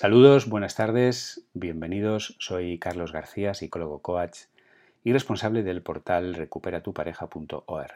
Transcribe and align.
Saludos, 0.00 0.48
buenas 0.48 0.76
tardes, 0.76 1.44
bienvenidos. 1.54 2.36
Soy 2.38 2.78
Carlos 2.78 3.10
García, 3.10 3.52
psicólogo 3.52 3.98
coach 3.98 4.42
y 5.02 5.12
responsable 5.12 5.64
del 5.64 5.82
portal 5.82 6.34
recuperatupareja.org. 6.34 7.90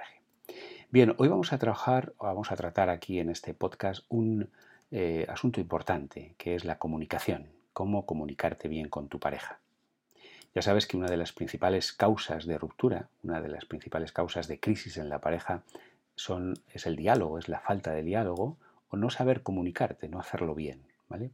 Bien, 0.90 1.14
hoy 1.16 1.28
vamos 1.28 1.52
a 1.52 1.58
trabajar, 1.58 2.12
vamos 2.18 2.50
a 2.50 2.56
tratar 2.56 2.90
aquí 2.90 3.20
en 3.20 3.30
este 3.30 3.54
podcast 3.54 4.04
un 4.08 4.50
eh, 4.90 5.26
asunto 5.28 5.60
importante, 5.60 6.34
que 6.38 6.56
es 6.56 6.64
la 6.64 6.76
comunicación, 6.76 7.46
cómo 7.72 8.04
comunicarte 8.04 8.66
bien 8.66 8.88
con 8.88 9.06
tu 9.06 9.20
pareja. 9.20 9.60
Ya 10.56 10.62
sabes 10.62 10.88
que 10.88 10.96
una 10.96 11.06
de 11.06 11.18
las 11.18 11.32
principales 11.32 11.92
causas 11.92 12.46
de 12.46 12.58
ruptura, 12.58 13.10
una 13.22 13.40
de 13.40 13.48
las 13.48 13.64
principales 13.64 14.10
causas 14.10 14.48
de 14.48 14.58
crisis 14.58 14.96
en 14.96 15.08
la 15.08 15.20
pareja 15.20 15.62
son, 16.16 16.54
es 16.74 16.84
el 16.86 16.96
diálogo, 16.96 17.38
es 17.38 17.48
la 17.48 17.60
falta 17.60 17.92
de 17.92 18.02
diálogo 18.02 18.56
o 18.88 18.96
no 18.96 19.08
saber 19.08 19.44
comunicarte, 19.44 20.08
no 20.08 20.18
hacerlo 20.18 20.56
bien. 20.56 20.82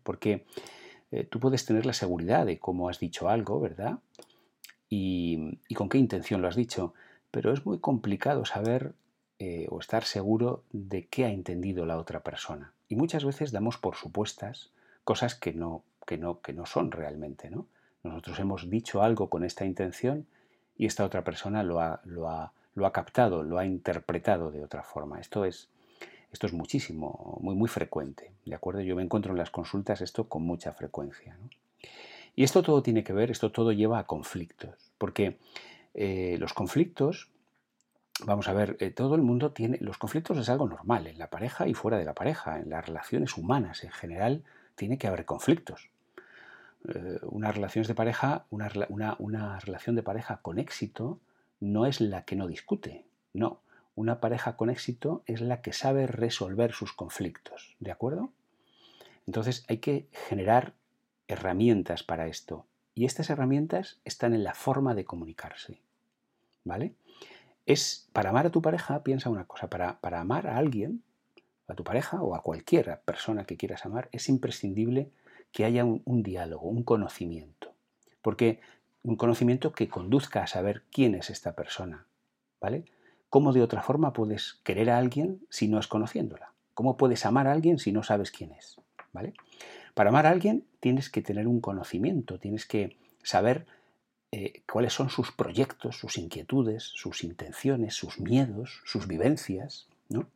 Porque 0.02 0.44
eh, 1.10 1.24
tú 1.24 1.40
puedes 1.40 1.64
tener 1.64 1.86
la 1.86 1.92
seguridad 1.92 2.46
de 2.46 2.58
cómo 2.58 2.88
has 2.88 2.98
dicho 2.98 3.28
algo, 3.28 3.60
¿verdad? 3.60 3.98
Y, 4.90 5.58
con 5.74 5.88
qué 5.88 5.98
intención 5.98 6.42
lo 6.42 6.48
has 6.48 6.56
dicho, 6.56 6.94
pero 7.30 7.52
es 7.52 7.64
muy 7.66 7.78
complicado 7.78 8.44
saber 8.44 8.94
eh, 9.38 9.66
o 9.70 9.80
estar 9.80 10.04
seguro 10.04 10.64
de 10.72 11.06
qué 11.06 11.24
ha 11.26 11.30
entendido 11.30 11.86
la 11.86 11.98
otra 11.98 12.20
persona. 12.20 12.72
Y 12.88 12.96
muchas 12.96 13.24
veces 13.24 13.52
damos 13.52 13.76
por 13.78 13.96
supuestas 13.96 14.70
cosas 15.04 15.34
que 15.34 15.52
no, 15.52 15.84
que 16.06 16.18
no, 16.18 16.40
que 16.40 16.52
no 16.52 16.66
son 16.66 16.90
realmente, 16.90 17.50
¿no? 17.50 17.66
Nosotros 18.02 18.38
hemos 18.38 18.70
dicho 18.70 19.02
algo 19.02 19.28
con 19.28 19.44
esta 19.44 19.64
intención 19.64 20.26
y 20.76 20.86
esta 20.86 21.04
otra 21.04 21.24
persona 21.24 21.62
lo 21.62 21.80
ha, 21.80 22.00
lo 22.04 22.28
ha, 22.28 22.52
lo 22.74 22.86
ha 22.86 22.92
captado, 22.92 23.42
lo 23.42 23.58
ha 23.58 23.66
interpretado 23.66 24.50
de 24.50 24.62
otra 24.62 24.82
forma. 24.82 25.20
Esto 25.20 25.44
es, 25.44 25.68
esto 26.32 26.46
es 26.46 26.52
muchísimo, 26.52 27.38
muy, 27.40 27.54
muy 27.54 27.68
frecuente, 27.68 28.32
¿de 28.44 28.54
acuerdo? 28.54 28.80
Yo 28.80 28.96
me 28.96 29.02
encuentro 29.02 29.32
en 29.32 29.38
las 29.38 29.50
consultas 29.50 30.00
esto 30.00 30.28
con 30.28 30.42
mucha 30.42 30.72
frecuencia. 30.72 31.36
Y 32.36 32.44
esto 32.44 32.62
todo 32.62 32.82
tiene 32.82 33.02
que 33.02 33.12
ver, 33.12 33.30
esto 33.30 33.50
todo 33.50 33.72
lleva 33.72 33.98
a 33.98 34.06
conflictos, 34.06 34.92
porque 34.98 35.38
eh, 35.94 36.36
los 36.38 36.52
conflictos, 36.52 37.30
vamos 38.24 38.46
a 38.48 38.52
ver, 38.52 38.76
eh, 38.80 38.90
todo 38.90 39.14
el 39.16 39.22
mundo 39.22 39.52
tiene, 39.52 39.78
los 39.80 39.98
conflictos 39.98 40.38
es 40.38 40.48
algo 40.48 40.68
normal 40.68 41.06
en 41.06 41.18
la 41.18 41.30
pareja 41.30 41.66
y 41.66 41.74
fuera 41.74 41.98
de 41.98 42.04
la 42.04 42.14
pareja, 42.14 42.60
en 42.60 42.70
las 42.70 42.86
relaciones 42.86 43.36
humanas 43.36 43.82
en 43.82 43.90
general 43.90 44.44
tiene 44.76 44.98
que 44.98 45.08
haber 45.08 45.24
conflictos. 45.24 45.90
Eh, 46.88 47.18
de 47.20 47.94
pareja, 47.94 48.44
una, 48.50 49.16
una 49.18 49.58
relación 49.58 49.96
de 49.96 50.02
pareja 50.02 50.38
con 50.42 50.58
éxito 50.58 51.18
no 51.58 51.86
es 51.86 52.00
la 52.00 52.24
que 52.24 52.36
no 52.36 52.46
discute, 52.46 53.04
no, 53.32 53.60
una 53.98 54.20
pareja 54.20 54.56
con 54.56 54.70
éxito 54.70 55.24
es 55.26 55.40
la 55.40 55.60
que 55.60 55.72
sabe 55.72 56.06
resolver 56.06 56.72
sus 56.72 56.92
conflictos, 56.92 57.74
¿de 57.80 57.90
acuerdo? 57.90 58.32
Entonces 59.26 59.64
hay 59.66 59.78
que 59.78 60.08
generar 60.28 60.74
herramientas 61.26 62.04
para 62.04 62.28
esto. 62.28 62.64
Y 62.94 63.06
estas 63.06 63.28
herramientas 63.28 64.00
están 64.04 64.34
en 64.34 64.44
la 64.44 64.54
forma 64.54 64.94
de 64.94 65.04
comunicarse. 65.04 65.80
¿Vale? 66.62 66.94
Es 67.66 68.08
para 68.12 68.30
amar 68.30 68.46
a 68.46 68.50
tu 68.50 68.62
pareja, 68.62 69.02
piensa 69.02 69.30
una 69.30 69.46
cosa, 69.46 69.68
para, 69.68 70.00
para 70.00 70.20
amar 70.20 70.46
a 70.46 70.58
alguien, 70.58 71.02
a 71.66 71.74
tu 71.74 71.82
pareja 71.82 72.22
o 72.22 72.36
a 72.36 72.42
cualquier 72.42 73.00
persona 73.04 73.46
que 73.46 73.56
quieras 73.56 73.84
amar, 73.84 74.08
es 74.12 74.28
imprescindible 74.28 75.10
que 75.50 75.64
haya 75.64 75.84
un, 75.84 76.02
un 76.04 76.22
diálogo, 76.22 76.68
un 76.68 76.84
conocimiento. 76.84 77.74
Porque 78.22 78.60
un 79.02 79.16
conocimiento 79.16 79.72
que 79.72 79.88
conduzca 79.88 80.44
a 80.44 80.46
saber 80.46 80.84
quién 80.92 81.16
es 81.16 81.30
esta 81.30 81.56
persona. 81.56 82.06
¿Vale? 82.60 82.84
¿Cómo 83.30 83.52
de 83.52 83.62
otra 83.62 83.82
forma 83.82 84.12
puedes 84.12 84.60
querer 84.64 84.90
a 84.90 84.98
alguien 84.98 85.40
si 85.50 85.68
no 85.68 85.78
es 85.78 85.86
conociéndola? 85.86 86.52
¿Cómo 86.74 86.96
puedes 86.96 87.26
amar 87.26 87.46
a 87.46 87.52
alguien 87.52 87.78
si 87.78 87.92
no 87.92 88.02
sabes 88.02 88.30
quién 88.30 88.52
es? 88.52 88.80
¿Vale? 89.12 89.34
Para 89.94 90.10
amar 90.10 90.26
a 90.26 90.30
alguien 90.30 90.64
tienes 90.80 91.10
que 91.10 91.22
tener 91.22 91.46
un 91.46 91.60
conocimiento, 91.60 92.38
tienes 92.38 92.66
que 92.66 92.96
saber 93.22 93.66
eh, 94.30 94.62
cuáles 94.70 94.92
son 94.92 95.10
sus 95.10 95.32
proyectos, 95.32 95.98
sus 95.98 96.18
inquietudes, 96.18 96.84
sus 96.84 97.24
intenciones, 97.24 97.94
sus 97.94 98.20
miedos, 98.20 98.80
sus 98.84 99.06
vivencias, 99.06 99.88
¿no? 100.08 100.26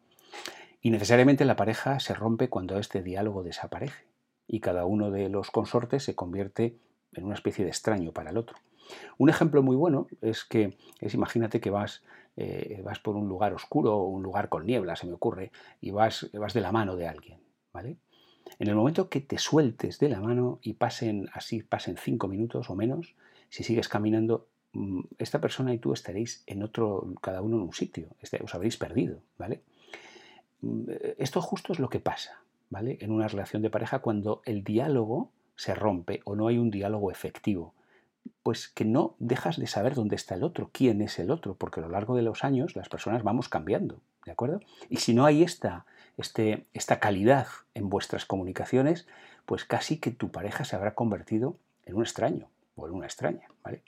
Y 0.80 0.90
necesariamente 0.90 1.44
la 1.44 1.56
pareja 1.56 2.00
se 2.00 2.12
rompe 2.12 2.48
cuando 2.48 2.78
este 2.78 3.02
diálogo 3.02 3.42
desaparece 3.42 4.04
y 4.48 4.60
cada 4.60 4.84
uno 4.84 5.10
de 5.10 5.28
los 5.28 5.50
consortes 5.50 6.02
se 6.02 6.14
convierte 6.14 6.76
en 7.12 7.24
una 7.24 7.34
especie 7.34 7.64
de 7.64 7.70
extraño 7.70 8.12
para 8.12 8.30
el 8.30 8.36
otro. 8.36 8.56
Un 9.18 9.30
ejemplo 9.30 9.62
muy 9.62 9.76
bueno 9.76 10.08
es 10.20 10.44
que 10.44 10.76
es 11.00 11.14
imagínate 11.14 11.60
que 11.60 11.70
vas 11.70 12.02
eh, 12.36 12.80
vas 12.84 12.98
por 12.98 13.16
un 13.16 13.28
lugar 13.28 13.52
oscuro 13.52 13.96
o 13.96 14.08
un 14.08 14.22
lugar 14.22 14.48
con 14.48 14.66
niebla, 14.66 14.96
se 14.96 15.06
me 15.06 15.12
ocurre, 15.12 15.52
y 15.80 15.90
vas, 15.90 16.30
vas 16.32 16.54
de 16.54 16.60
la 16.60 16.72
mano 16.72 16.96
de 16.96 17.08
alguien, 17.08 17.38
¿vale? 17.72 17.96
En 18.58 18.68
el 18.68 18.74
momento 18.74 19.08
que 19.08 19.20
te 19.20 19.38
sueltes 19.38 19.98
de 19.98 20.08
la 20.08 20.20
mano 20.20 20.58
y 20.62 20.74
pasen 20.74 21.28
así, 21.32 21.62
pasen 21.62 21.96
cinco 21.96 22.28
minutos 22.28 22.70
o 22.70 22.74
menos, 22.74 23.14
si 23.48 23.64
sigues 23.64 23.88
caminando, 23.88 24.46
mm, 24.72 25.00
esta 25.18 25.40
persona 25.40 25.74
y 25.74 25.78
tú 25.78 25.92
estaréis 25.92 26.42
en 26.46 26.62
otro, 26.62 27.12
cada 27.20 27.42
uno 27.42 27.56
en 27.56 27.62
un 27.62 27.72
sitio, 27.72 28.08
este, 28.20 28.42
os 28.42 28.54
habréis 28.54 28.76
perdido, 28.76 29.20
¿vale? 29.38 29.62
Mm, 30.60 30.84
esto 31.18 31.40
justo 31.40 31.72
es 31.72 31.78
lo 31.78 31.88
que 31.88 32.00
pasa, 32.00 32.42
¿vale? 32.70 32.98
En 33.00 33.10
una 33.12 33.28
relación 33.28 33.62
de 33.62 33.70
pareja 33.70 34.00
cuando 34.00 34.42
el 34.44 34.64
diálogo 34.64 35.30
se 35.56 35.74
rompe 35.74 36.20
o 36.24 36.34
no 36.34 36.48
hay 36.48 36.58
un 36.58 36.70
diálogo 36.70 37.10
efectivo 37.10 37.74
pues 38.42 38.68
que 38.68 38.84
no 38.84 39.14
dejas 39.18 39.58
de 39.58 39.66
saber 39.66 39.94
dónde 39.94 40.16
está 40.16 40.34
el 40.34 40.42
otro, 40.42 40.70
quién 40.72 41.00
es 41.00 41.18
el 41.18 41.30
otro, 41.30 41.54
porque 41.54 41.80
a 41.80 41.84
lo 41.84 41.88
largo 41.88 42.16
de 42.16 42.22
los 42.22 42.44
años 42.44 42.74
las 42.76 42.88
personas 42.88 43.22
vamos 43.22 43.48
cambiando, 43.48 44.00
¿de 44.24 44.32
acuerdo? 44.32 44.60
Y 44.88 44.96
si 44.96 45.14
no 45.14 45.24
hay 45.24 45.42
esta, 45.42 45.86
este, 46.16 46.66
esta 46.74 46.98
calidad 46.98 47.46
en 47.74 47.88
vuestras 47.88 48.24
comunicaciones, 48.24 49.06
pues 49.46 49.64
casi 49.64 49.98
que 49.98 50.10
tu 50.10 50.30
pareja 50.30 50.64
se 50.64 50.76
habrá 50.76 50.94
convertido 50.94 51.56
en 51.84 51.96
un 51.96 52.02
extraño 52.02 52.48
o 52.74 52.86
en 52.86 52.94
una 52.94 53.06
extraña, 53.06 53.48
¿vale? 53.62 53.82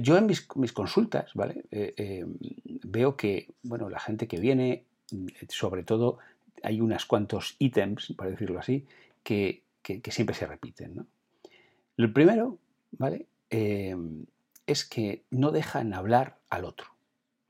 Yo 0.00 0.18
en 0.18 0.26
mis, 0.26 0.72
consultas, 0.72 1.32
¿vale? 1.34 1.64
Eh, 1.70 1.94
eh, 1.96 2.24
veo 2.84 3.16
que, 3.16 3.48
bueno, 3.62 3.88
la 3.88 3.98
gente 3.98 4.28
que 4.28 4.38
viene, 4.38 4.84
sobre 5.48 5.82
todo, 5.82 6.18
hay 6.62 6.80
unos 6.82 7.06
cuantos 7.06 7.56
ítems, 7.58 8.12
para 8.16 8.30
decirlo 8.30 8.58
así, 8.58 8.86
que, 9.22 9.62
que 9.82 10.10
siempre 10.10 10.36
se 10.36 10.46
repiten, 10.46 10.94
¿no? 10.94 11.06
El 12.00 12.14
primero, 12.14 12.56
¿vale? 12.92 13.26
Em, 13.50 14.24
es 14.66 14.86
que 14.86 15.22
no 15.30 15.50
dejan 15.50 15.92
hablar 15.92 16.38
al 16.48 16.64
otro. 16.64 16.86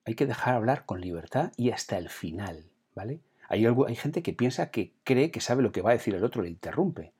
Hay 0.04 0.16
que 0.16 0.26
dejar 0.26 0.54
hablar 0.54 0.86
con 0.86 1.00
libertad 1.00 1.52
y 1.56 1.70
hasta 1.70 1.96
el 1.98 2.08
final, 2.08 2.64
¿vale? 2.96 3.20
Hay, 3.48 3.64
gente 3.94 4.24
que 4.24 4.32
piensa 4.32 4.72
que 4.72 4.92
cree 5.04 5.30
que 5.30 5.40
sabe 5.40 5.62
lo 5.62 5.70
que 5.70 5.82
va 5.82 5.90
a 5.90 5.92
decir 5.92 6.16
el 6.16 6.24
otro, 6.24 6.42
le 6.42 6.48
interrumpe. 6.48 7.12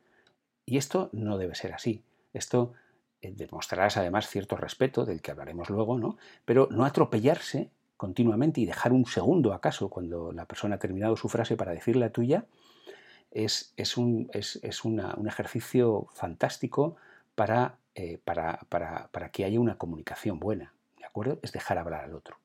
Y 0.67 0.77
esto 0.77 1.09
no 1.13 1.39
debe 1.39 1.55
ser 1.55 1.73
así. 1.73 2.03
Esto 2.33 2.73
eh, 3.21 3.33
demostrarás 3.33 3.97
además 3.97 4.29
cierto 4.29 4.57
respeto, 4.57 5.05
del 5.05 5.23
que 5.23 5.31
hablaremos 5.31 5.71
luego, 5.71 6.01
¿no? 6.01 6.17
Pero 6.45 6.67
no 6.73 6.85
atropellarse 6.85 7.71
continuamente 7.97 8.61
y 8.61 8.67
dejar 8.67 8.93
un 8.93 9.07
segundo 9.07 9.53
acaso 9.53 9.89
cuando 9.89 10.33
la 10.33 10.47
persona 10.47 10.75
ha 10.75 10.79
terminado 10.81 11.17
su 11.17 11.29
frase 11.29 11.57
para 11.57 11.71
decir 11.71 11.95
la 11.95 12.11
tuya, 12.11 12.47
es, 13.31 13.73
un, 13.97 14.29
es, 14.33 14.85
un 14.85 15.29
ejercicio 15.29 16.09
fantástico 16.13 16.97
eh, 17.95 18.19
para, 18.25 18.61
para, 18.69 19.31
que 19.33 19.45
haya 19.45 19.61
una 19.61 19.79
comunicación 19.79 20.39
buena, 20.39 20.75
¿de 20.99 21.05
acuerdo? 21.05 21.39
Es 21.43 21.53
dejar 21.53 21.79
hablar 21.79 22.05
al 22.05 22.15
otro. 22.15 22.39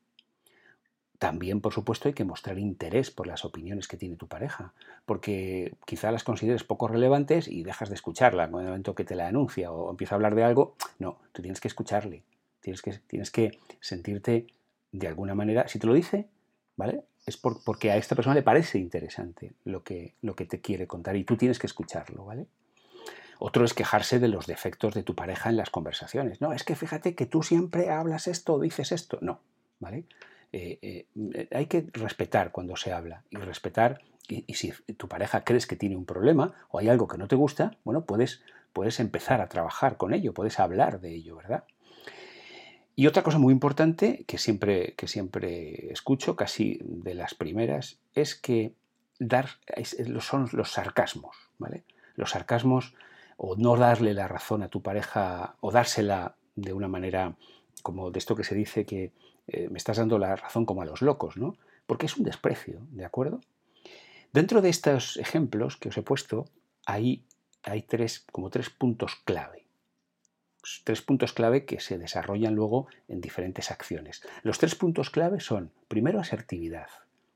También, 1.19 1.61
por 1.61 1.73
supuesto, 1.73 2.07
hay 2.07 2.13
que 2.13 2.25
mostrar 2.25 2.59
interés 2.59 3.09
por 3.09 3.27
las 3.27 3.45
opiniones 3.45 3.87
que 3.87 3.97
tiene 3.97 4.15
tu 4.15 4.27
pareja, 4.27 4.73
porque 5.05 5.75
quizá 5.85 6.11
las 6.11 6.23
consideres 6.23 6.63
poco 6.63 6.87
relevantes 6.87 7.47
y 7.47 7.63
dejas 7.63 7.89
de 7.89 7.95
escucharla 7.95 8.43
en 8.43 8.49
el 8.49 8.65
momento 8.65 8.95
que 8.95 9.05
te 9.05 9.15
la 9.15 9.27
anuncia 9.27 9.71
o 9.71 9.89
empieza 9.89 10.15
a 10.15 10.17
hablar 10.17 10.35
de 10.35 10.43
algo. 10.43 10.75
No, 10.99 11.19
tú 11.31 11.41
tienes 11.41 11.61
que 11.61 11.67
escucharle, 11.67 12.23
tienes 12.59 12.81
que, 12.81 12.99
tienes 13.07 13.31
que 13.31 13.59
sentirte 13.79 14.47
de 14.91 15.07
alguna 15.07 15.35
manera, 15.35 15.67
si 15.67 15.79
te 15.79 15.87
lo 15.87 15.93
dice, 15.93 16.27
¿vale? 16.75 17.03
Es 17.25 17.37
porque 17.37 17.91
a 17.91 17.97
esta 17.97 18.15
persona 18.15 18.35
le 18.35 18.43
parece 18.43 18.77
interesante 18.77 19.53
lo 19.63 19.83
que, 19.83 20.15
lo 20.21 20.35
que 20.35 20.45
te 20.45 20.61
quiere 20.61 20.85
contar 20.85 21.15
y 21.15 21.23
tú 21.23 21.37
tienes 21.37 21.59
que 21.59 21.67
escucharlo, 21.67 22.25
¿vale? 22.25 22.47
Otro 23.39 23.65
es 23.65 23.73
quejarse 23.73 24.19
de 24.19 24.27
los 24.27 24.47
defectos 24.47 24.93
de 24.93 25.03
tu 25.03 25.15
pareja 25.15 25.49
en 25.49 25.57
las 25.57 25.69
conversaciones. 25.69 26.41
No, 26.41 26.53
es 26.53 26.63
que 26.63 26.75
fíjate 26.75 27.15
que 27.15 27.25
tú 27.25 27.43
siempre 27.43 27.89
hablas 27.89 28.27
esto 28.27 28.59
dices 28.59 28.91
esto. 28.91 29.17
No, 29.21 29.39
¿vale? 29.79 30.05
Eh, 30.51 30.79
eh, 30.81 31.47
hay 31.51 31.65
que 31.65 31.87
respetar 31.91 32.51
cuando 32.51 32.75
se 32.75 32.93
habla 32.93 33.23
y 33.29 33.37
respetar, 33.37 34.01
y, 34.27 34.53
si 34.53 34.71
tu 34.97 35.07
pareja 35.07 35.43
crees 35.43 35.67
que 35.67 35.75
tiene 35.75 35.95
un 35.95 36.05
problema 36.05 36.53
o 36.69 36.79
hay 36.79 36.89
algo 36.89 37.07
que 37.07 37.17
no 37.17 37.27
te 37.27 37.35
gusta, 37.35 37.77
bueno, 37.83 38.05
puedes, 38.05 38.41
puedes 38.73 38.99
empezar 38.99 39.41
a 39.41 39.49
trabajar 39.49 39.97
con 39.97 40.13
ello, 40.13 40.33
puedes 40.33 40.59
hablar 40.59 41.01
de 41.01 41.13
ello, 41.13 41.35
¿verdad? 41.35 41.65
Y 42.95 43.07
otra 43.07 43.23
cosa 43.23 43.37
muy 43.37 43.51
importante 43.51 44.23
que 44.25 44.37
siempre, 44.37 44.93
que 44.95 45.07
siempre 45.07 45.91
escucho, 45.91 46.35
casi 46.35 46.79
de 46.81 47.13
las 47.13 47.35
primeras, 47.35 47.99
es 48.13 48.35
que 48.35 48.73
dar, 49.19 49.49
son 50.21 50.49
los 50.53 50.71
sarcasmos, 50.71 51.35
¿vale? 51.57 51.83
Los 52.15 52.31
sarcasmos 52.31 52.95
o 53.37 53.55
no 53.55 53.75
darle 53.75 54.13
la 54.13 54.27
razón 54.27 54.63
a 54.63 54.69
tu 54.69 54.81
pareja 54.81 55.55
o 55.59 55.71
dársela 55.71 56.35
de 56.55 56.73
una 56.73 56.87
manera 56.87 57.35
como 57.83 58.11
de 58.11 58.19
esto 58.19 58.35
que 58.35 58.43
se 58.43 58.55
dice 58.55 58.85
que 58.85 59.11
eh, 59.47 59.69
me 59.69 59.77
estás 59.77 59.97
dando 59.97 60.17
la 60.17 60.35
razón 60.35 60.65
como 60.65 60.81
a 60.81 60.85
los 60.85 61.01
locos, 61.01 61.37
¿no? 61.37 61.57
Porque 61.85 62.07
es 62.07 62.17
un 62.17 62.23
desprecio, 62.23 62.81
¿de 62.91 63.05
acuerdo? 63.05 63.41
Dentro 64.33 64.61
de 64.61 64.69
estos 64.69 65.17
ejemplos 65.17 65.77
que 65.77 65.89
os 65.89 65.97
he 65.97 66.01
puesto, 66.01 66.45
hay, 66.85 67.23
hay 67.63 67.83
tres, 67.83 68.25
como 68.31 68.49
tres 68.49 68.69
puntos 68.69 69.15
clave. 69.23 69.65
Tres 70.83 71.01
puntos 71.01 71.31
clave 71.31 71.65
que 71.65 71.79
se 71.79 71.99
desarrollan 71.99 72.55
luego 72.55 72.87
en 73.07 73.21
diferentes 73.21 73.69
acciones. 73.69 74.23
Los 74.41 74.57
tres 74.57 74.73
puntos 74.73 75.11
clave 75.11 75.39
son, 75.39 75.71
primero, 75.87 76.19
asertividad, 76.19 76.87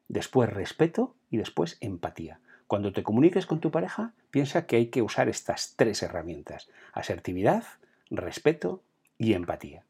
después 0.07 0.49
respeto 0.49 1.15
y 1.29 1.37
después 1.37 1.77
empatía. 1.79 2.39
Cuando 2.69 2.93
te 2.93 3.01
comuniques 3.01 3.47
con 3.47 3.59
tu 3.59 3.71
pareja, 3.71 4.13
piensa 4.29 4.67
que 4.67 4.75
hay 4.75 4.89
que 4.89 5.01
usar 5.01 5.27
estas 5.27 5.73
tres 5.75 6.03
herramientas. 6.03 6.69
Asertividad, 6.93 7.63
respeto 8.11 8.83
y 9.17 9.33
empatía. 9.33 9.85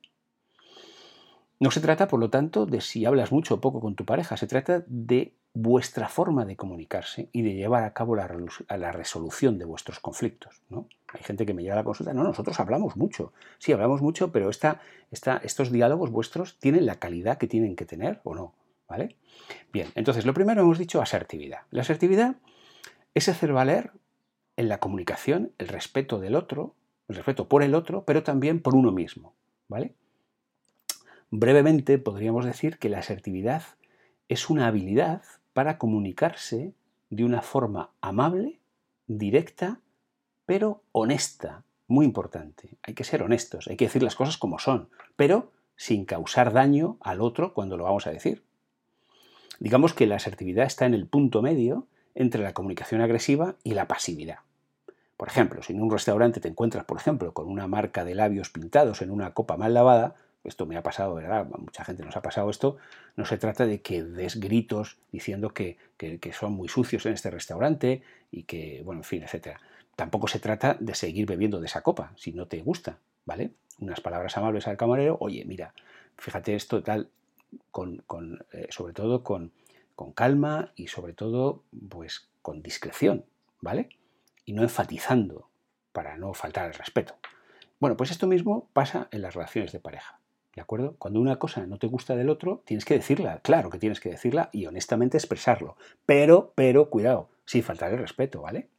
No 1.59 1.71
se 1.71 1.81
trata, 1.81 2.07
por 2.07 2.21
lo 2.21 2.29
tanto, 2.29 2.65
de 2.65 2.79
si 2.79 3.03
hablas 3.03 3.33
mucho 3.33 3.55
o 3.55 3.59
poco 3.59 3.81
con 3.81 3.95
tu 3.95 4.05
pareja, 4.05 4.37
se 4.37 4.47
trata 4.47 4.85
de 4.87 5.33
vuestra 5.53 6.07
forma 6.07 6.45
de 6.45 6.55
comunicarse 6.55 7.27
y 7.33 7.41
de 7.41 7.55
llevar 7.55 7.83
a 7.83 7.91
cabo 7.91 8.15
la, 8.15 8.29
resolución 8.93 9.57
de 9.57 9.65
vuestros 9.65 9.99
conflictos. 9.99 10.61
¿no? 10.69 10.87
Hay 11.09 11.21
gente 11.21 11.45
que 11.45 11.53
me 11.53 11.63
lleva 11.63 11.73
a 11.73 11.79
la 11.79 11.83
consulta, 11.83 12.13
no, 12.13 12.23
nosotros 12.23 12.57
hablamos 12.61 12.95
mucho. 12.95 13.33
Sí, 13.57 13.73
hablamos 13.73 14.01
mucho, 14.01 14.31
pero 14.31 14.49
estos 14.49 15.71
diálogos 15.73 16.11
vuestros 16.11 16.57
tienen 16.59 16.85
la 16.85 16.95
calidad 16.95 17.37
que 17.39 17.47
tienen 17.47 17.75
que 17.75 17.83
tener 17.83 18.21
o 18.23 18.35
no. 18.35 18.53
¿vale? 18.87 19.17
Bien, 19.73 19.89
entonces 19.95 20.25
lo 20.25 20.33
primero 20.33 20.61
hemos 20.61 20.77
dicho 20.77 21.01
asertividad. 21.01 21.63
La 21.71 21.81
asertividad 21.81 22.37
es 23.13 23.29
hacer 23.29 23.53
valer 23.53 23.91
en 24.57 24.69
la 24.69 24.79
comunicación 24.79 25.51
el 25.57 25.67
respeto 25.67 26.19
del 26.19 26.35
otro, 26.35 26.75
el 27.07 27.15
respeto 27.15 27.47
por 27.47 27.63
el 27.63 27.75
otro, 27.75 28.03
pero 28.05 28.23
también 28.23 28.61
por 28.61 28.75
uno 28.75 28.91
mismo. 28.91 29.33
¿vale? 29.67 29.93
Brevemente 31.31 31.97
podríamos 31.97 32.45
decir 32.45 32.77
que 32.77 32.89
la 32.89 32.99
asertividad 32.99 33.63
es 34.27 34.49
una 34.49 34.67
habilidad 34.67 35.23
para 35.53 35.77
comunicarse 35.77 36.73
de 37.09 37.23
una 37.23 37.41
forma 37.41 37.91
amable, 38.01 38.59
directa, 39.07 39.79
pero 40.45 40.83
honesta. 40.91 41.63
Muy 41.87 42.05
importante. 42.05 42.77
Hay 42.83 42.93
que 42.93 43.03
ser 43.03 43.23
honestos, 43.23 43.67
hay 43.67 43.75
que 43.75 43.85
decir 43.85 44.03
las 44.03 44.15
cosas 44.15 44.37
como 44.37 44.59
son, 44.59 44.89
pero 45.15 45.51
sin 45.75 46.05
causar 46.05 46.53
daño 46.53 46.97
al 47.01 47.21
otro 47.21 47.53
cuando 47.53 47.77
lo 47.77 47.85
vamos 47.85 48.05
a 48.05 48.11
decir. 48.11 48.43
Digamos 49.59 49.93
que 49.93 50.05
la 50.05 50.17
asertividad 50.17 50.65
está 50.65 50.85
en 50.85 50.93
el 50.93 51.07
punto 51.07 51.41
medio 51.41 51.87
entre 52.19 52.43
la 52.43 52.53
comunicación 52.53 53.01
agresiva 53.01 53.55
y 53.63 53.73
la 53.73 53.87
pasividad. 53.87 54.39
Por 55.17 55.29
ejemplo, 55.29 55.63
si 55.63 55.73
en 55.73 55.81
un 55.81 55.89
restaurante 55.89 56.39
te 56.39 56.49
encuentras, 56.49 56.85
por 56.85 56.97
ejemplo, 56.97 57.33
con 57.33 57.47
una 57.47 57.65
marca 57.65 58.05
de 58.05 58.13
labios 58.13 58.49
pintados 58.49 59.01
en 59.01 59.09
una 59.09 59.33
copa 59.33 59.57
mal 59.57 59.73
lavada, 59.73 60.15
esto 60.43 60.65
me 60.65 60.77
ha 60.77 60.83
pasado, 60.83 61.15
¿verdad? 61.15 61.47
Mucha 61.57 61.83
gente 61.83 62.03
nos 62.03 62.15
ha 62.15 62.21
pasado 62.21 62.49
esto. 62.49 62.77
No 63.15 63.25
se 63.25 63.37
trata 63.37 63.65
de 63.65 63.81
que 63.81 64.03
des 64.03 64.39
gritos 64.39 64.97
diciendo 65.11 65.53
que, 65.53 65.77
son 66.33 66.53
muy 66.53 66.67
sucios 66.67 67.05
en 67.05 67.13
este 67.13 67.31
restaurante 67.31 68.01
y 68.31 68.43
que, 68.43 68.81
bueno, 68.85 68.99
en 69.01 69.05
fin, 69.05 69.23
etcétera. 69.23 69.59
Tampoco 69.95 70.27
se 70.27 70.39
trata 70.39 70.77
de 70.79 70.95
seguir 70.95 71.25
bebiendo 71.25 71.59
de 71.59 71.67
esa 71.67 71.81
copa 71.81 72.13
si 72.15 72.31
no 72.31 72.47
te 72.47 72.61
gusta, 72.61 72.99
¿vale? 73.25 73.51
Unas 73.79 74.01
palabras 74.01 74.37
amables 74.37 74.67
al 74.67 74.77
camarero, 74.77 75.17
oye, 75.19 75.43
mira, 75.45 75.73
fíjate 76.17 76.55
esto 76.55 76.83
tal, 76.83 77.09
con, 77.71 78.03
eh, 78.51 78.67
sobre 78.69 78.93
todo 78.93 79.23
con, 79.23 79.51
con 79.99 80.13
calma 80.13 80.71
y 80.77 80.87
sobre 80.87 81.11
todo, 81.11 81.65
pues, 81.89 82.29
con 82.41 82.61
discreción, 82.61 83.25
¿vale? 83.59 83.89
Y 84.45 84.53
no 84.53 84.61
enfatizando 84.61 85.49
para 85.91 86.15
no 86.15 86.33
faltar 86.33 86.67
al 86.67 86.73
respeto. 86.73 87.17
Bueno, 87.81 87.97
pues 87.97 88.09
esto 88.09 88.25
mismo 88.25 88.69
pasa 88.71 89.09
en 89.11 89.21
las 89.21 89.33
relaciones 89.33 89.73
de 89.73 89.81
pareja. 89.81 90.21
¿De 90.55 90.61
acuerdo? 90.61 90.95
Cuando 90.99 91.19
una 91.19 91.37
cosa 91.37 91.67
no 91.67 91.79
te 91.79 91.87
gusta 91.87 92.15
del 92.15 92.29
otro, 92.29 92.63
tienes 92.65 92.85
que 92.85 92.93
decirla, 92.93 93.41
claro 93.41 93.69
que 93.69 93.77
tienes 93.77 93.99
que 93.99 94.07
decirla 94.07 94.49
y 94.53 94.67
honestamente 94.67 95.17
expresarlo. 95.17 95.75
Pero, 96.05 96.53
pero, 96.55 96.89
cuidado, 96.89 97.27
sin 97.43 97.63
faltar 97.63 97.91
el 97.91 97.99
respeto, 97.99 98.41
¿vale? 98.41 98.69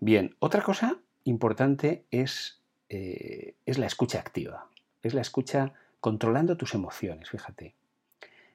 Bien, 0.00 0.34
otra 0.40 0.62
cosa 0.62 0.98
importante 1.22 2.04
es, 2.10 2.60
eh, 2.88 3.54
es 3.64 3.78
la 3.78 3.86
escucha 3.86 4.18
activa. 4.18 4.66
Es 5.04 5.14
la 5.14 5.20
escucha 5.20 5.72
controlando 6.00 6.56
tus 6.56 6.74
emociones, 6.74 7.30
fíjate. 7.30 7.76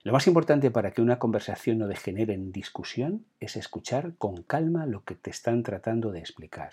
Lo 0.04 0.14
más 0.14 0.28
importante 0.28 0.72
para 0.72 0.92
que 0.92 1.02
una 1.02 1.20
conversación 1.20 1.78
no 1.78 1.88
degenere 1.88 2.34
en 2.34 2.52
discusión 2.52 3.26
es 3.40 3.56
escuchar 3.56 4.14
con 4.18 4.44
calma 4.44 4.86
lo 4.86 5.04
que 5.04 5.16
te 5.16 5.30
están 5.30 5.64
tratando 5.64 6.12
de 6.12 6.20
explicar. 6.20 6.72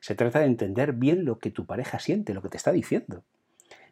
Se 0.00 0.14
trata 0.14 0.40
de 0.40 0.46
entender 0.46 0.92
bien 0.92 1.24
lo 1.24 1.38
que 1.38 1.50
tu 1.50 1.66
pareja 1.66 1.98
siente, 1.98 2.34
lo 2.34 2.42
que 2.42 2.48
te 2.48 2.56
está 2.56 2.72
diciendo 2.72 3.24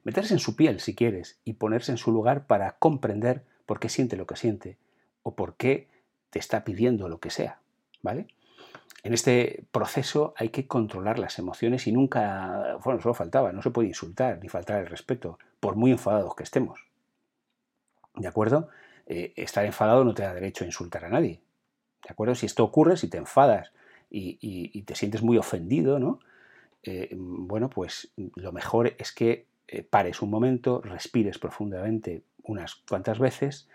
meterse 0.04 0.34
en 0.34 0.40
su 0.40 0.54
piel 0.54 0.80
si 0.80 0.94
quieres 0.94 1.40
y 1.44 1.54
ponerse 1.54 1.90
en 1.90 1.98
su 1.98 2.12
lugar 2.12 2.46
para 2.46 2.76
comprender 2.78 3.42
por 3.66 3.80
qué 3.80 3.88
siente 3.88 4.16
lo 4.16 4.26
que 4.26 4.36
siente 4.36 4.76
o 5.22 5.34
por 5.34 5.56
qué 5.56 5.88
te 6.30 6.38
está 6.38 6.64
pidiendo 6.64 7.08
lo 7.08 7.18
que 7.18 7.30
sea, 7.30 7.60
¿vale? 8.02 8.28
En 9.02 9.12
este 9.12 9.64
proceso 9.72 10.34
hay 10.36 10.50
que 10.50 10.66
controlar 10.66 11.18
las 11.18 11.38
emociones 11.38 11.86
y 11.86 11.92
nunca, 11.92 12.78
bueno, 12.84 13.00
solo 13.00 13.14
faltaba, 13.14 13.52
no 13.52 13.62
se 13.62 13.70
puede 13.70 13.88
insultar 13.88 14.38
ni 14.42 14.48
faltar 14.48 14.80
el 14.80 14.86
respeto, 14.86 15.38
por 15.60 15.76
muy 15.76 15.90
enfadados 15.90 16.34
que 16.34 16.42
estemos. 16.42 16.80
¿De 18.16 18.28
acuerdo? 18.28 18.68
Eh, 19.06 19.32
estar 19.36 19.64
enfadado 19.64 20.04
no 20.04 20.14
te 20.14 20.22
da 20.22 20.34
derecho 20.34 20.64
a 20.64 20.66
insultar 20.66 21.04
a 21.04 21.08
nadie. 21.08 21.40
¿De 22.02 22.10
acuerdo? 22.10 22.34
Si 22.34 22.46
esto 22.46 22.64
ocurre, 22.64 22.96
si 22.96 23.08
te 23.08 23.18
enfadas 23.18 23.72
y, 24.10 24.82
te 24.82 24.94
sientes 24.94 25.22
muy 25.22 25.38
ofendido, 25.38 25.98
¿no? 25.98 26.20
Eh, 26.82 27.10
bueno, 27.16 27.70
pues 27.70 28.12
lo 28.16 28.52
mejor 28.52 28.94
es 28.98 29.12
que 29.12 29.46
eh, 29.68 29.82
pares 29.82 30.22
un 30.22 30.30
momento, 30.30 30.82
respires 30.82 31.38
profundamente 31.38 32.22
unas 32.42 32.74
cuantas 32.74 33.18
veces 33.18 33.68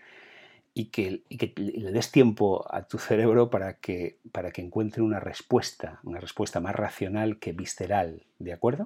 y 0.73 0.85
que, 0.85 1.23
le 1.55 1.91
des 1.91 2.11
tiempo 2.11 2.65
a 2.73 2.83
tu 2.83 2.99
cerebro 2.99 3.49
para 3.49 3.73
que, 3.79 4.17
para 4.31 4.51
que 4.51 4.61
encuentre 4.61 5.01
una 5.01 5.19
respuesta, 5.19 5.99
una 6.03 6.19
respuesta 6.19 6.59
más 6.59 6.75
racional 6.75 7.39
que 7.39 7.51
visceral, 7.51 8.23
¿de 8.37 8.53
acuerdo? 8.53 8.85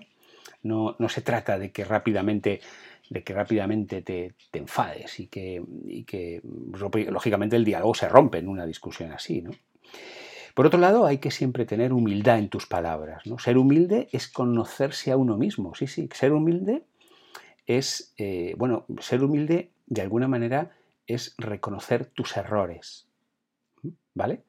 No, 0.63 0.95
se 1.09 1.21
trata 1.21 1.59
de 1.59 1.71
que 1.71 1.83
rápidamente, 1.83 2.61
de 3.09 3.23
que 3.23 3.33
rápidamente 3.33 4.01
te, 4.01 4.33
enfades 4.53 5.19
y 5.19 5.27
que, 5.27 5.63
y 5.85 6.03
que, 6.03 6.41
lógicamente, 6.43 7.55
el 7.55 7.65
diálogo 7.65 7.93
se 7.93 8.09
rompe 8.09 8.39
en 8.39 8.47
una 8.47 8.65
discusión 8.65 9.11
así, 9.11 9.41
¿no? 9.41 9.51
Por 10.53 10.67
otro 10.67 10.79
lado, 10.79 11.05
hay 11.05 11.17
que 11.17 11.31
siempre 11.31 11.65
tener 11.65 11.93
humildad 11.93 12.37
en 12.37 12.49
tus 12.49 12.67
palabras. 12.67 13.25
¿no? 13.25 13.39
Ser 13.39 13.57
humilde 13.57 14.07
es 14.11 14.27
conocerse 14.27 15.11
a 15.11 15.17
uno 15.17 15.35
mismo. 15.35 15.73
Sí, 15.73 15.87
sí, 15.87 16.07
ser 16.13 16.31
humilde 16.31 16.83
es, 17.65 18.13
eh, 18.17 18.53
bueno, 18.57 18.85
ser 18.99 19.23
humilde 19.23 19.71
de 19.87 20.01
alguna 20.01 20.27
manera 20.27 20.71
es 21.07 21.35
reconocer 21.37 22.05
tus 22.05 22.37
errores, 22.37 23.07
¿vale? 24.13 24.43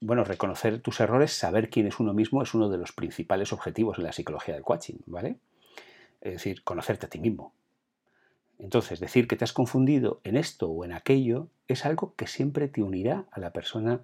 Bueno, 0.00 0.24
reconocer 0.24 0.80
tus 0.80 1.00
errores, 1.00 1.32
saber 1.32 1.70
quién 1.70 1.86
es 1.86 1.98
uno 1.98 2.14
mismo 2.14 2.42
es 2.42 2.54
uno 2.54 2.68
de 2.68 2.78
los 2.78 2.92
principales 2.92 3.52
objetivos 3.52 3.98
en 3.98 4.04
la 4.04 4.12
psicología 4.12 4.54
del 4.54 4.62
coaching, 4.62 4.96
¿vale? 5.06 5.36
Es 6.20 6.34
decir, 6.34 6.62
conocerte 6.62 7.06
a 7.06 7.08
ti 7.08 7.18
mismo. 7.18 7.52
Entonces, 8.58 9.00
decir 9.00 9.28
que 9.28 9.36
te 9.36 9.44
has 9.44 9.52
confundido 9.52 10.20
en 10.24 10.36
esto 10.36 10.70
o 10.70 10.84
en 10.84 10.92
aquello 10.92 11.48
es 11.68 11.84
algo 11.84 12.14
que 12.16 12.26
siempre 12.26 12.68
te 12.68 12.82
unirá 12.82 13.26
a 13.30 13.40
la 13.40 13.52
persona 13.52 14.00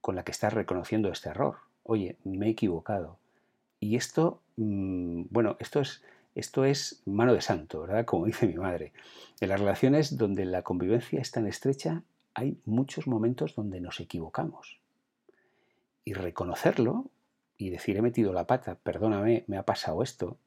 con 0.00 0.16
la 0.16 0.24
que 0.24 0.32
estás 0.32 0.52
reconociendo 0.52 1.10
este 1.10 1.28
error. 1.28 1.58
Oye, 1.84 2.16
me 2.24 2.46
he 2.46 2.50
equivocado. 2.50 3.18
Y 3.80 3.96
esto, 3.96 4.40
mm, 4.56 5.24
bueno, 5.30 5.56
esto 5.60 5.80
es, 5.80 6.02
esto 6.34 6.64
es 6.64 7.02
mano 7.06 7.34
de 7.34 7.40
santo, 7.40 7.82
¿verdad? 7.82 8.04
Como 8.04 8.26
dice 8.26 8.46
mi 8.46 8.54
madre. 8.54 8.92
En 9.40 9.48
las 9.48 9.60
relaciones 9.60 10.16
donde 10.16 10.44
la 10.44 10.62
convivencia 10.62 11.20
es 11.20 11.30
tan 11.30 11.46
estrecha, 11.46 12.02
hay 12.34 12.60
muchos 12.64 13.06
momentos 13.06 13.54
donde 13.54 13.80
nos 13.80 14.00
equivocamos. 14.00 14.80
Y 16.04 16.14
reconocerlo 16.14 17.10
y 17.56 17.70
decir 17.70 17.96
he 17.96 18.02
metido 18.02 18.32
la 18.32 18.46
pata, 18.46 18.76
perdóname, 18.76 19.44
me 19.46 19.56
ha 19.56 19.64
pasado 19.64 20.02
esto, 20.02 20.38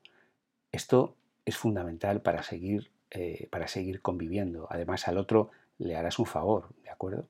esto 0.72 1.16
es 1.46 1.58
fundamental 1.58 2.22
para 2.22 2.44
seguir, 2.44 2.92
eh, 3.12 3.48
para 3.52 3.68
seguir 3.68 4.02
conviviendo. 4.02 4.68
Además 4.70 5.08
al 5.08 5.18
otro 5.18 5.52
le 5.78 5.98
harás 5.98 6.18
un 6.18 6.26
favor, 6.26 6.70
¿de 6.84 6.90
acuerdo? 6.90 7.28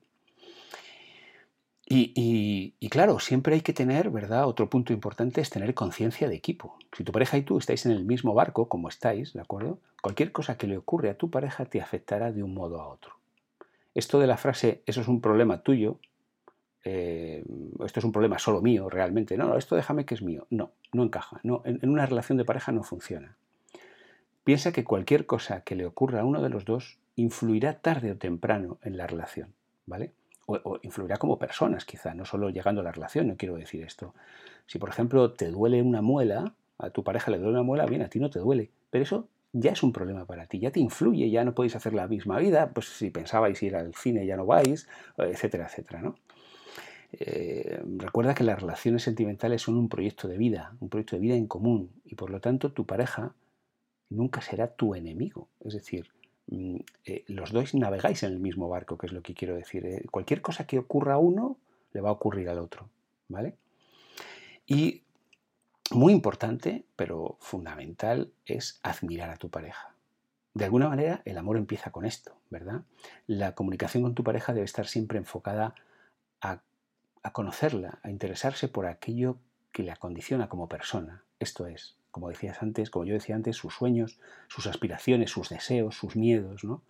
Y, 1.93 2.87
claro, 2.89 3.19
siempre 3.19 3.55
hay 3.55 3.61
que 3.61 3.73
tener, 3.73 4.11
¿verdad? 4.11 4.47
Otro 4.47 4.69
punto 4.69 4.93
importante 4.93 5.41
es 5.41 5.49
tener 5.49 5.73
conciencia 5.73 6.29
de 6.29 6.35
equipo. 6.35 6.77
Si 6.95 7.03
tu 7.03 7.11
pareja 7.11 7.37
y 7.37 7.41
tú 7.41 7.57
estáis 7.57 7.85
en 7.85 7.91
el 7.91 8.05
mismo 8.05 8.33
barco, 8.33 8.69
como 8.69 8.87
estáis, 8.87 9.33
¿de 9.33 9.41
acuerdo? 9.41 9.79
Cualquier 10.01 10.31
cosa 10.31 10.57
que 10.57 10.67
le 10.67 10.77
ocurre 10.77 11.09
a 11.09 11.17
tu 11.17 11.29
pareja 11.29 11.65
te 11.65 11.81
afectará 11.81 12.31
de 12.31 12.43
un 12.43 12.53
modo 12.53 12.79
a 12.79 12.87
otro. 12.87 13.15
Esto 13.93 14.19
de 14.19 14.27
la 14.27 14.37
frase, 14.37 14.83
eso 14.85 15.01
es 15.01 15.09
un 15.09 15.19
problema 15.19 15.63
tuyo, 15.63 15.99
eh, 16.85 17.43
esto 17.83 17.99
es 17.99 18.05
un 18.05 18.13
problema 18.13 18.39
solo 18.39 18.61
mío, 18.61 18.89
realmente. 18.89 19.35
No, 19.35 19.47
no, 19.47 19.57
esto 19.57 19.75
déjame 19.75 20.05
que 20.05 20.15
es 20.15 20.21
mío. 20.21 20.47
No, 20.49 20.71
no 20.93 21.03
encaja. 21.03 21.41
No, 21.43 21.61
en 21.65 21.89
una 21.89 22.05
relación 22.05 22.37
de 22.37 22.45
pareja 22.45 22.71
no 22.71 22.83
funciona. 22.83 23.35
Piensa 24.43 24.71
que 24.71 24.83
cualquier 24.83 25.25
cosa 25.25 25.61
que 25.61 25.75
le 25.75 25.85
ocurra 25.85 26.21
a 26.21 26.25
uno 26.25 26.41
de 26.41 26.49
los 26.49 26.65
dos 26.65 26.99
influirá 27.15 27.79
tarde 27.79 28.11
o 28.11 28.17
temprano 28.17 28.79
en 28.81 28.97
la 28.97 29.07
relación, 29.07 29.53
¿vale? 29.85 30.13
o, 30.45 30.79
influirá 30.81 31.17
como 31.17 31.37
personas 31.37 31.85
quizá, 31.85 32.13
no 32.13 32.25
solo 32.25 32.49
llegando 32.49 32.81
a 32.81 32.83
la 32.83 32.91
relación, 32.91 33.27
no 33.27 33.37
quiero 33.37 33.55
decir 33.55 33.83
esto. 33.83 34.13
Si 34.65 34.79
por 34.79 34.89
ejemplo 34.89 35.31
te 35.31 35.51
duele 35.51 35.81
una 35.81 36.01
muela, 36.01 36.53
a 36.77 36.89
tu 36.89 37.03
pareja 37.03 37.31
le 37.31 37.37
duele 37.37 37.53
una 37.53 37.63
muela, 37.63 37.85
bien, 37.85 38.01
a 38.01 38.09
ti 38.09 38.19
no 38.19 38.29
te 38.29 38.39
duele, 38.39 38.69
pero 38.89 39.03
eso 39.03 39.27
ya 39.53 39.71
es 39.71 39.83
un 39.83 39.91
problema 39.91 40.25
para 40.25 40.47
ti, 40.47 40.59
ya 40.59 40.71
te 40.71 40.79
influye, 40.79 41.29
ya 41.29 41.43
no 41.43 41.53
podéis 41.53 41.75
hacer 41.75 41.93
la 41.93 42.07
misma 42.07 42.39
vida, 42.39 42.71
pues 42.73 42.87
si 42.87 43.09
pensabais 43.09 43.61
ir 43.63 43.75
al 43.75 43.93
cine 43.95 44.25
ya 44.25 44.37
no 44.37 44.45
vais, 44.45 44.87
etcétera, 45.17 45.65
etcétera, 45.65 46.01
¿no? 46.01 46.15
Eh, 47.13 47.81
recuerda 47.97 48.33
que 48.33 48.45
las 48.45 48.61
relaciones 48.61 49.03
sentimentales 49.03 49.61
son 49.61 49.75
un 49.75 49.89
proyecto 49.89 50.29
de 50.29 50.37
vida, 50.37 50.73
un 50.79 50.87
proyecto 50.87 51.17
de 51.17 51.21
vida 51.21 51.35
en 51.35 51.45
común 51.45 51.89
y 52.05 52.15
por 52.15 52.29
lo 52.29 52.39
tanto 52.39 52.71
tu 52.71 52.85
pareja 52.85 53.33
nunca 54.11 54.41
será 54.41 54.67
tu 54.75 54.93
enemigo. 54.93 55.47
Es 55.59 55.73
decir, 55.73 56.11
mm, 56.47 56.77
eh, 57.05 57.23
los 57.27 57.51
dos 57.51 57.73
navegáis 57.73 58.21
en 58.23 58.33
el 58.33 58.39
mismo 58.39 58.69
barco, 58.69 58.97
que 58.97 59.07
es 59.07 59.13
lo 59.13 59.23
que 59.23 59.33
quiero 59.33 59.55
decir. 59.55 59.85
Eh, 59.85 60.05
cualquier 60.11 60.41
cosa 60.41 60.67
que 60.67 60.77
ocurra 60.77 61.15
a 61.15 61.17
uno 61.17 61.57
le 61.93 62.01
va 62.01 62.09
a 62.09 62.13
ocurrir 62.13 62.49
al 62.49 62.59
otro. 62.59 62.89
¿Vale? 63.27 63.55
Y 64.67 65.03
muy 65.91 66.13
importante, 66.13 66.85
pero 66.95 67.37
fundamental, 67.39 68.31
es 68.45 68.79
admirar 68.83 69.29
a 69.29 69.37
tu 69.37 69.49
pareja. 69.49 69.93
De 70.53 70.65
alguna 70.65 70.89
manera, 70.89 71.21
el 71.25 71.37
amor 71.37 71.57
empieza 71.57 71.91
con 71.91 72.05
esto, 72.05 72.35
¿verdad? 72.49 72.83
La 73.25 73.55
comunicación 73.55 74.03
con 74.03 74.15
tu 74.15 74.23
pareja 74.23 74.53
debe 74.53 74.65
estar 74.65 74.87
siempre 74.87 75.17
enfocada 75.17 75.75
a, 76.41 76.61
conocerla, 77.31 77.99
a 78.03 78.09
interesarse 78.09 78.67
por 78.67 78.85
aquello 78.85 79.37
que 79.71 79.83
le 79.83 79.91
acondiciona 79.91 80.49
como 80.49 80.67
persona. 80.67 81.23
Esto 81.39 81.67
es, 81.67 81.95
como 82.11 82.29
decías 82.29 82.61
antes, 82.61 82.89
como 82.89 83.05
yo 83.05 83.13
decía 83.13 83.35
antes, 83.35 83.55
sus 83.55 83.73
sueños, 83.73 84.19
sus 84.47 84.67
aspiraciones, 84.67 85.31
sus 85.31 85.49
deseos, 85.49 85.95
sus 85.95 86.15
miedos, 86.15 86.63
¿no? 86.63 86.83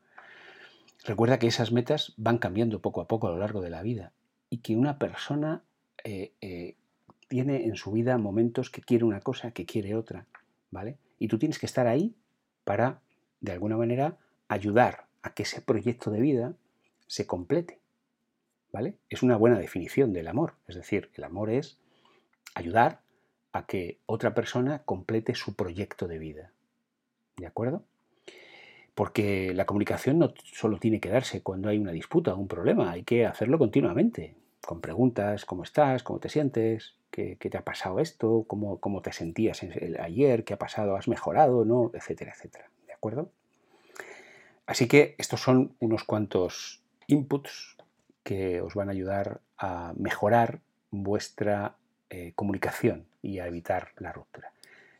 Recuerda 1.03 1.39
que 1.39 1.47
esas 1.47 1.71
metas 1.71 2.13
van 2.17 2.37
cambiando 2.37 2.81
poco 2.81 3.01
a 3.01 3.07
poco 3.07 3.27
a 3.27 3.31
lo 3.31 3.37
largo 3.37 3.61
de 3.61 3.71
la 3.71 3.81
vida 3.81 4.11
y 4.49 4.57
que 4.57 4.75
una 4.75 4.99
persona 4.99 5.63
eh, 6.03 6.33
eh, 6.41 6.75
tiene 7.27 7.65
en 7.65 7.75
su 7.75 7.91
vida 7.91 8.17
momentos 8.17 8.69
que 8.69 8.81
quiere 8.81 9.05
una 9.05 9.21
cosa, 9.21 9.51
que 9.51 9.65
quiere 9.65 9.95
otra, 9.95 10.27
¿vale? 10.69 10.97
Y 11.17 11.27
tú 11.27 11.39
tienes 11.39 11.57
que 11.57 11.65
estar 11.65 11.87
ahí 11.87 12.15
para, 12.63 13.01
de 13.39 13.51
alguna 13.51 13.77
manera, 13.77 14.17
ayudar 14.47 15.07
a 15.23 15.33
que 15.33 15.43
ese 15.43 15.61
proyecto 15.61 16.11
de 16.11 16.19
vida 16.19 16.55
se 17.07 17.25
complete, 17.25 17.79
¿vale? 18.71 18.97
Es 19.09 19.23
una 19.23 19.37
buena 19.37 19.57
definición 19.57 20.13
del 20.13 20.27
amor, 20.27 20.55
es 20.67 20.75
decir, 20.75 21.09
el 21.15 21.23
amor 21.23 21.49
es 21.49 21.79
ayudar 22.53 23.01
a 23.53 23.65
que 23.65 23.99
otra 24.05 24.33
persona 24.33 24.83
complete 24.83 25.35
su 25.35 25.55
proyecto 25.55 26.07
de 26.07 26.19
vida, 26.19 26.51
¿de 27.37 27.47
acuerdo? 27.47 27.83
Porque 28.95 29.53
la 29.53 29.65
comunicación 29.65 30.19
no 30.19 30.33
solo 30.43 30.77
tiene 30.77 30.99
que 30.99 31.09
darse 31.09 31.41
cuando 31.41 31.69
hay 31.69 31.77
una 31.77 31.91
disputa 31.91 32.33
o 32.33 32.37
un 32.37 32.47
problema, 32.47 32.91
hay 32.91 33.03
que 33.03 33.25
hacerlo 33.25 33.57
continuamente, 33.57 34.35
con 34.65 34.81
preguntas, 34.81 35.45
¿cómo 35.45 35.63
estás? 35.63 36.03
¿Cómo 36.03 36.19
te 36.19 36.29
sientes? 36.29 36.95
¿Qué, 37.09 37.35
te 37.35 37.57
ha 37.57 37.63
pasado 37.63 37.99
esto? 37.99 38.45
¿Cómo, 38.47 38.79
¿Cómo, 38.79 39.01
te 39.01 39.11
sentías 39.11 39.61
ayer? 39.99 40.43
¿Qué 40.43 40.53
ha 40.53 40.59
pasado? 40.59 40.95
¿Has 40.95 41.07
mejorado? 41.07 41.65
¿No? 41.65 41.91
Etcétera, 41.93 42.33
etcétera. 42.33 42.69
¿De 42.87 42.93
acuerdo? 42.93 43.31
Así 44.65 44.87
que 44.87 45.15
estos 45.17 45.41
son 45.41 45.75
unos 45.79 46.03
cuantos 46.03 46.81
inputs 47.07 47.75
que 48.23 48.61
os 48.61 48.75
van 48.75 48.87
a 48.87 48.91
ayudar 48.91 49.41
a 49.57 49.93
mejorar 49.97 50.61
vuestra 50.91 51.75
eh, 52.11 52.33
comunicación 52.35 53.07
y 53.21 53.39
a 53.39 53.47
evitar 53.47 53.93
la 53.97 54.11
ruptura. 54.11 54.51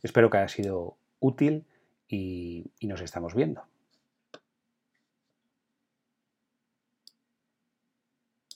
Espero 0.01 0.30
que 0.30 0.38
haya 0.38 0.48
sido 0.48 0.98
útil 1.20 1.65
y 2.08 2.72
nos 2.82 3.01
estamos 3.01 3.36
viendo. 3.36 3.63